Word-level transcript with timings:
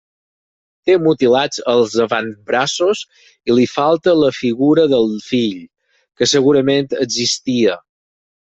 Té 0.89 0.93
mutilats 1.07 1.61
els 1.73 1.97
avantbraços 2.05 3.03
i 3.51 3.57
li 3.59 3.67
falta 3.75 4.17
la 4.23 4.33
figura 4.39 4.89
del 4.97 5.07
fill, 5.29 5.63
que 6.19 6.33
segurament 6.35 6.93
existia. 7.09 7.79